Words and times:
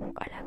Voilà. 0.00 0.39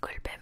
Disculpen 0.00 0.37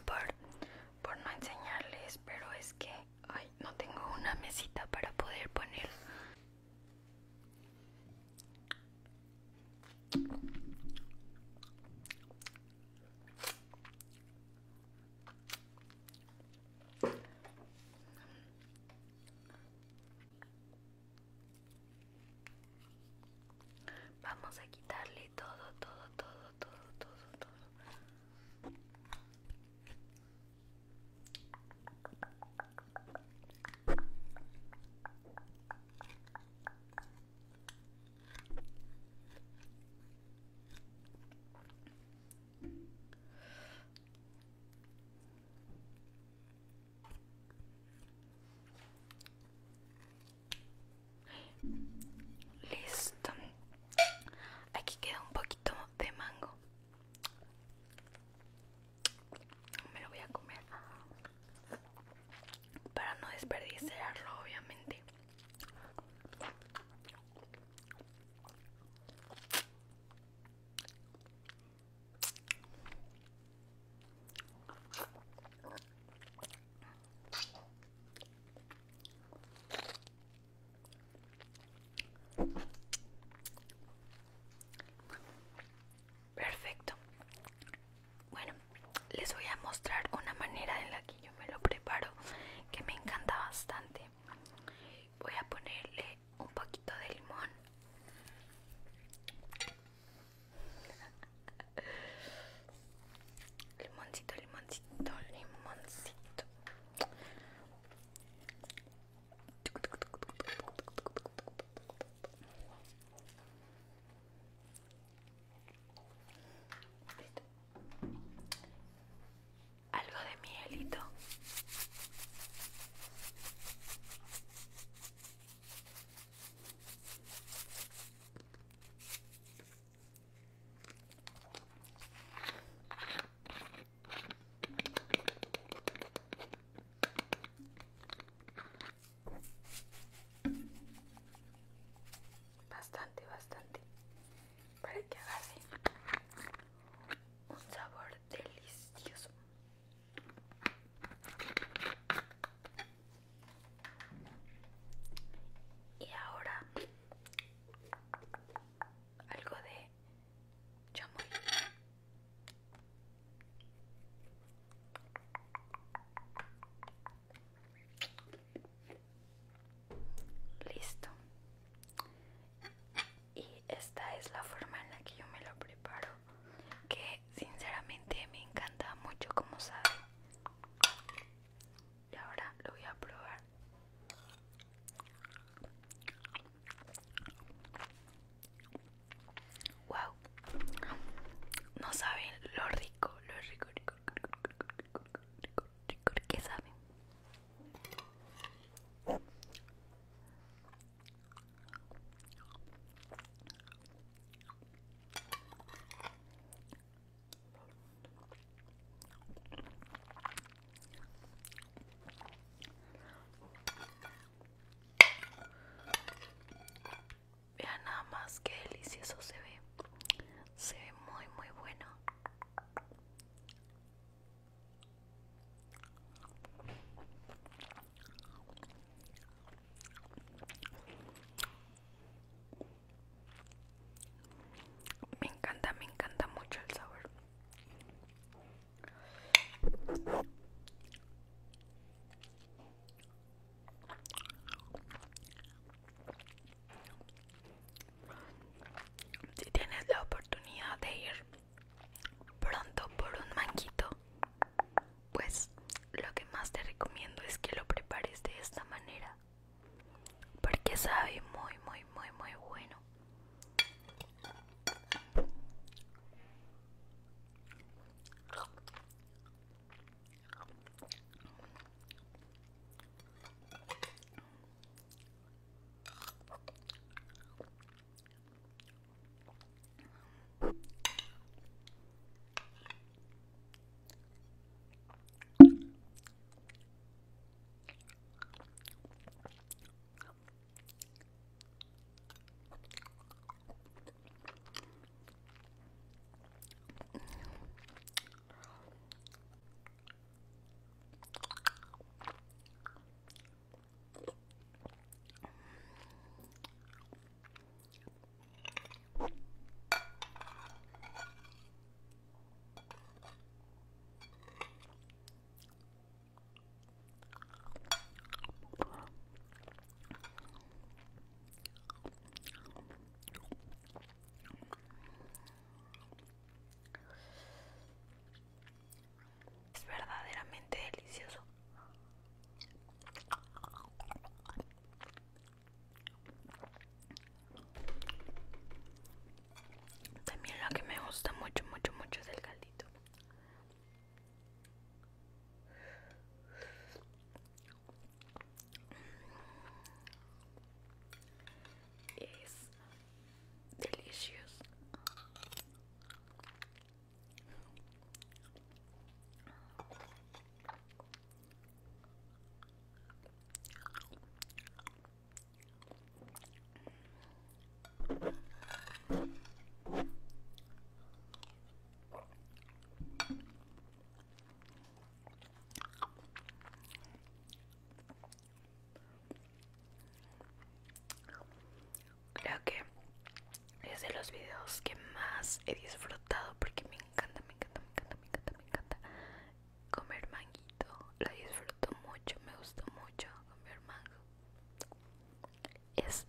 Es 395.77 396.07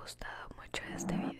gustado 0.00 0.48
mucho 0.56 0.82
este 0.96 1.14
video. 1.14 1.39